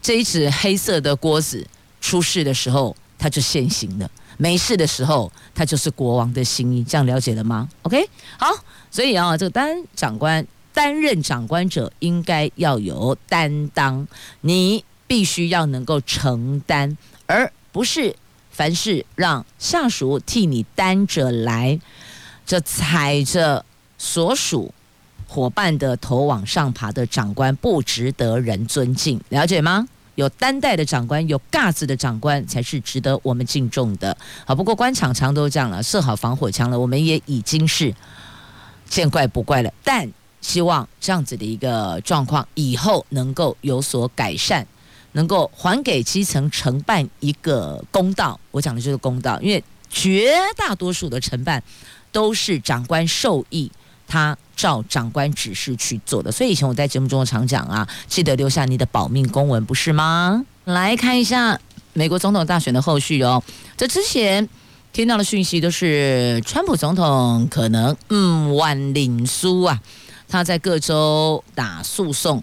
[0.00, 1.66] 这一只黑色的锅子
[2.00, 4.08] 出事的时候，它就现形了；
[4.38, 6.84] 没事的时候，它就是国王的新衣。
[6.84, 8.08] 这样了解了吗？OK，
[8.38, 8.46] 好，
[8.88, 14.06] 所以啊，这个担长官担任长官者应该要有担当。
[14.42, 14.84] 你。
[15.10, 16.96] 必须要能够承担，
[17.26, 18.14] 而不是
[18.52, 21.80] 凡事让下属替你担着来，
[22.46, 23.64] 这踩着
[23.98, 24.72] 所属
[25.26, 29.88] 伙伴的头往上爬的长官不值得人尊敬，了解吗？
[30.14, 34.16] 有担待的长官，有架子的长官才是值得我们敬重的。
[34.46, 37.92] 好，不过官场常都这样了，设好防火墙了，我们也已经是
[38.88, 39.72] 见怪不怪了。
[39.82, 40.08] 但
[40.40, 44.64] 希望这样子的一个状况以后能够有所改善。
[45.12, 51.62] 能够还给基层承办一个公道，我讲的就是公道，因为绝大多数的承办
[52.12, 53.70] 都是长官授意，
[54.06, 56.30] 他照长官指示去做的。
[56.30, 60.44] 所以以前我在节目中常讲啊，记得留下你的保命公文，不是吗？
[60.64, 61.60] 来看一下
[61.92, 63.42] 美国总统大选的后续哦。
[63.76, 64.48] 这之前
[64.92, 69.80] 听到的讯息都是，川普总统可能嗯万领输啊，
[70.28, 72.42] 他在各州打诉讼。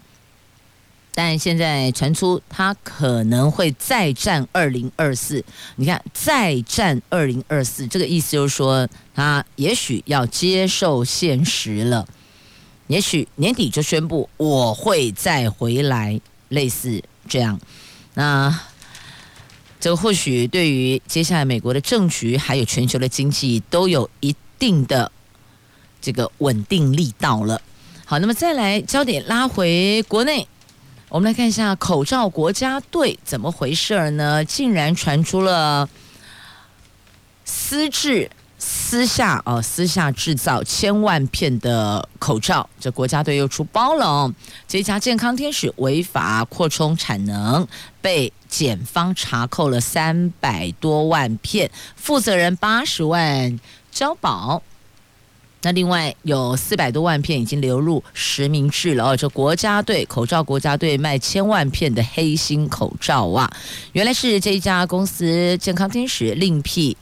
[1.18, 5.44] 但现在传出他可能会再战二零二四，
[5.74, 12.06] 你看再战二零二四，这个意思就是说他也许要接受现实了，
[12.86, 17.58] 也许年底就宣布我会再回来，类似这样。
[18.14, 18.56] 那
[19.80, 25.10] 这或许对于接下来美国的政局还有全球的经济都有一定的
[26.00, 27.60] 这个稳定力道了。
[28.04, 30.46] 好，那么再来焦点拉回国内。
[31.10, 34.44] 我们来看一下口罩国家队怎么回事儿呢？
[34.44, 35.88] 竟然传出了
[37.46, 44.34] 私制、私下哦，私下制造千万片的口罩，这国家队又出包了哦。
[44.66, 47.66] 这家健康天使违法扩充产能，
[48.02, 53.58] 被检方查扣了三百多万片，负责人八十万
[53.90, 54.62] 交保。
[55.68, 63.52] 那另外有四百多万片已经流入实名制了哦，这国家队口罩国家队卖千万片的黑心口罩啊，
[63.92, 66.96] 原来是这家公司健康天使另辟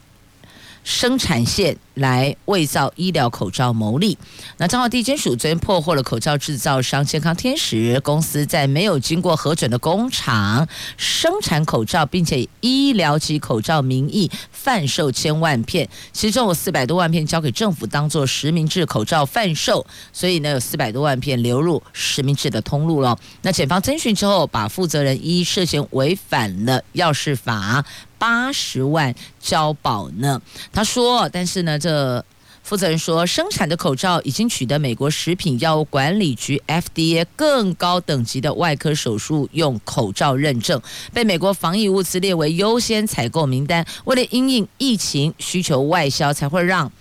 [0.87, 4.17] 生产线来伪造医疗口罩牟利。
[4.55, 10.65] 那彰化地检署昨天破获了口罩制造商健康天使公司在没有经过核准的工厂
[10.95, 23.19] 生产口罩，并且以医疗级口罩名义贩售千万片，其中有四百多万片交给政府当做实名制口罩贩售，所以呢有四百多万片流入实名制的通路了。
[23.41, 27.83] 那检方侦讯之后，把负责人一涉嫌违反了药事法。
[28.17, 30.41] 八十万交保呢？
[30.71, 32.23] 他说，但是呢，这
[32.63, 40.81] 负责人说，生产的口罩已经取得美国食品药物管理局 FDA 更高等级的外科手术用口罩认证，
[41.13, 43.85] 被美国防疫物资列为优先采购名单。
[44.03, 46.91] 为了因应疫情需求外销，才会让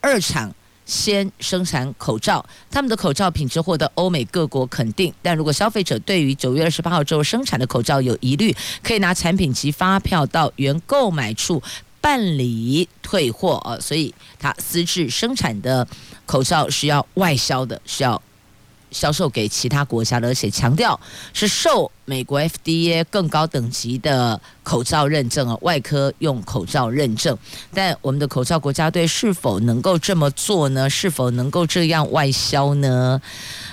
[0.00, 0.54] 二厂。
[0.84, 5.12] 先生产口罩，他们的口罩品质获得欧美各国肯定。
[5.22, 11.62] 但如果消费者对于九月二十八号之后生产的口罩有疑虑，可以拿产品及发票到原购买处
[12.00, 13.78] 办理退货啊。
[13.80, 15.86] 所以，他私自生产的
[16.26, 18.20] 口罩是要外销的，是要。
[18.94, 20.98] 销售给其他国家的，而且强调
[21.34, 27.36] 是受美国 FDA 更高等级的口罩认证啊，外科用口罩认证。
[27.74, 30.88] 但我们的口罩国家队是否能够这么做呢？
[30.88, 33.20] 是否能够这样外销呢？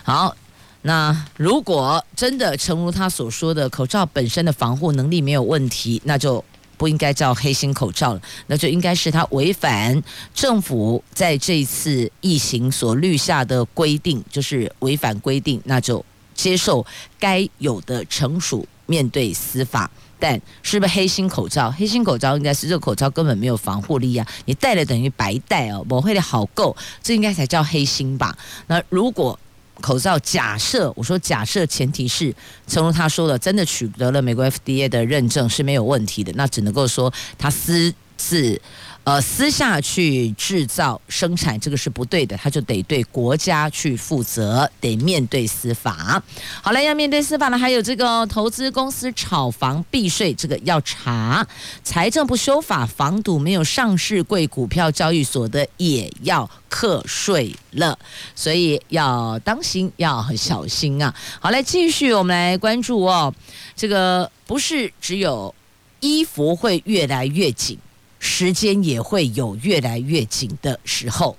[0.04, 0.36] 好，
[0.82, 6.44] 那如果真的诚如他所说的，口罩本身的防护能力没有问题，那就。
[6.82, 10.02] 不应该叫黑心口罩了，那就应该是他违反
[10.34, 16.04] 政府在这一次疫情所立下的规定，就是违反规定，那就
[16.34, 16.84] 接受
[17.20, 19.92] 该有的惩处，面对司法。
[20.18, 21.70] 但是不是黑心口罩？
[21.70, 24.26] 黑心口罩应该是这口罩根本没有防护力啊！
[24.46, 28.36] 你戴了等于白戴哦，不会的好够，这应该才叫黑心吧？
[28.66, 29.40] 那如果
[29.82, 32.34] 口罩假设，我说假设前提是，
[32.66, 38.62] 正如他说的，真的取得了美国 FDA 的认证是没有问题的，那只能够说他私自。
[39.04, 46.22] 呃，私下去制造生产，这个是不对的，他就得对国家去负责，得面对司法。
[46.62, 51.45] 好了，要面对司法呢，还有这个投资公司炒房避税，这个要查。
[51.84, 57.97] 财政部修法防堵没有上市柜股票交易所的也要课税了，
[58.36, 61.12] 所以要当心，要很小心啊。
[61.39, 63.34] 好，来继续，我们来关注哦，
[63.76, 65.56] 这个不是只有
[66.02, 67.80] 衣服会越来越紧。
[68.22, 71.36] 时间也会有越来越紧的时候，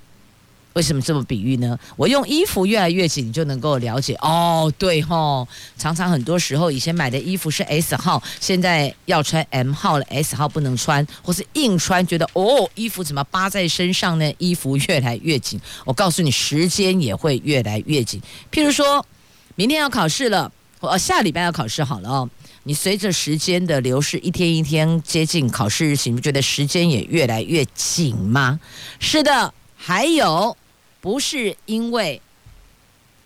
[0.72, 1.78] 为什么这么比喻呢？
[1.96, 4.72] 我用衣服越来越紧，你就能够了解哦。
[4.78, 5.46] 对吼，
[5.78, 14.34] 常常很多时候以前买的衣服是 S 号，现在要穿 M 号了，S 号不能穿，或是硬穿，觉得哦，衣服怎么扒在身上呢？
[14.38, 18.20] 衣服越来越紧，我告诉你，时间也会越来越紧。
[18.50, 19.06] 譬如说，
[19.54, 22.28] 明天要考试了，哦，下礼拜要考试好了哦。
[22.64, 28.60] 你随着时间的流逝，一天一天接近考试日期，你不觉得时间也越来越紧吗？
[29.00, 30.56] 是的，还有
[31.00, 32.22] 不是因为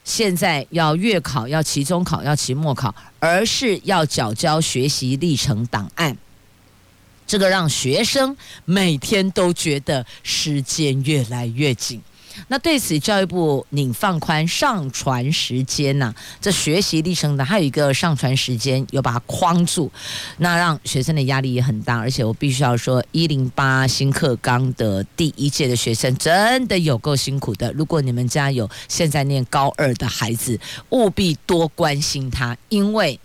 [0.05, 6.16] 现在要月考、要期中考、要期末考，而是要缴交学习历程档案，
[7.26, 8.34] 这个让学生
[8.64, 12.01] 每天都觉得时间越来越紧。
[12.49, 19.91] 那对此，教育部拟放宽上传时间呐、这学习历程的还有一个上传时间，又把它框住，
[20.39, 21.99] 那让学生的压力也很大。
[21.99, 27.72] 而且我必须要说，一零八新课纲的第一届的学生真的有够辛苦的。
[27.72, 30.59] 如果你们家有现在念高二的孩子，
[30.91, 33.18] 务必多关心他，因为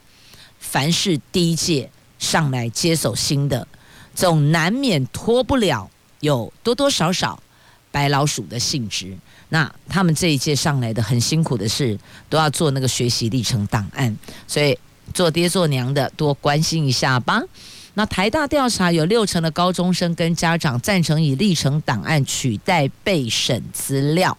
[0.59, 3.67] 凡是第一届上来接手新的，
[4.15, 5.89] 总难免脱不了
[6.21, 7.41] 有多多少少。
[7.91, 9.15] 白老鼠的性质，
[9.49, 14.15] 那他们这一届上来的很辛苦的是，都要做那个学习历程档案，
[14.47, 14.77] 所以
[15.13, 17.41] 做爹做娘的多关心一下吧。
[17.93, 24.37] 那台大调查有六成的高中生跟家长赞成以历程档案取代备审资料。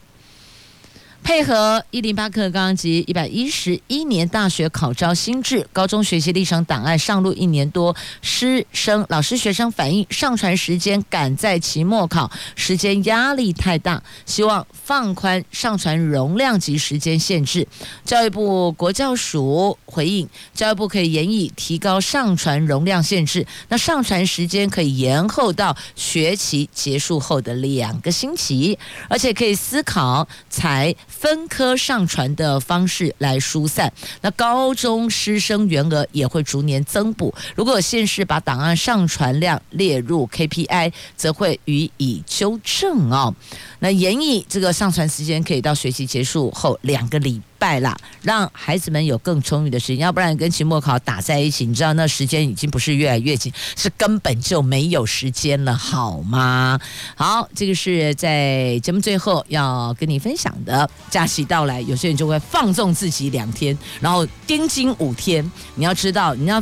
[1.23, 17.67] 配合一零八课纲及一百一十一年大学考招新制，高中学习历程档案上路一年多，师生、老师、学生反映上传时间赶在期末考，时间压力太大，希望放宽上传容量及时间限制。
[18.05, 28.77] 教育部国教署回应，教育部可以研议提高上传容量限制，那上传时间可以延后到学期结束后的两个星期，
[29.09, 30.95] 而且可以思考才。
[31.23, 33.93] 分科上传的方式来疏散，
[34.23, 37.33] 那高中师生员额也会逐年增补。
[37.55, 43.33] 如果县市把档案上传量列入 KPI，则会予以纠正哦。
[43.79, 56.77] 那延议这个上传时间可以到学期结束后两个礼拜啦，让孩子们有更充裕的时间，要不然跟期末考打在一起，你知道那时间已经不是越来越紧，是根本就没有时间了，好吗？
[57.15, 60.91] 好，这个是在节目最后要跟你分享的。
[61.09, 65.49] 假期到来，有些人就会放纵自己两天，然后盯紧五天。
[65.77, 66.61] 你要知道，你要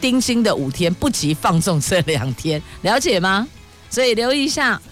[0.00, 3.46] 盯紧的五天不及放纵这两天，了解吗？
[3.88, 4.82] 所以留意一下，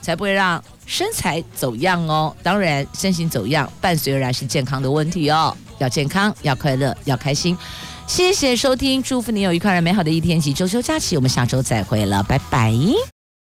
[0.00, 0.62] 才不会让。
[0.86, 5.56] 身材走样哦，当然身形走样伴随而然是健康的问题哦。
[5.78, 7.56] 要健康，要快乐，要开心。
[8.06, 11.16] 谢谢收听，祝福你有愉快而美好的一天及周休假期。
[11.16, 12.72] 我们下周再会了，拜拜。